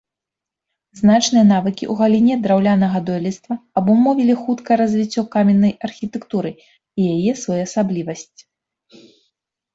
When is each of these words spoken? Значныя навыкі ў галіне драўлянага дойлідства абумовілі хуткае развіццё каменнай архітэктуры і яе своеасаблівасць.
Значныя 1.01 1.41
навыкі 1.49 1.83
ў 1.91 1.97
галіне 1.99 2.37
драўлянага 2.45 3.01
дойлідства 3.09 3.59
абумовілі 3.83 4.33
хуткае 4.47 4.77
развіццё 4.83 5.21
каменнай 5.37 5.73
архітэктуры 5.91 6.49
і 6.65 7.01
яе 7.13 7.31
своеасаблівасць. 7.45 8.39